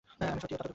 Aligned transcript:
আমি 0.09 0.39
সত্যিই 0.39 0.57
দুঃখিত। 0.57 0.61